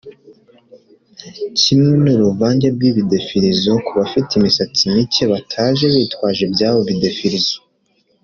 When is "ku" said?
3.85-3.91